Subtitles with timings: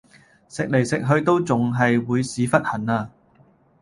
[0.49, 3.11] 食嚟食去都仲係會屎忽痕呀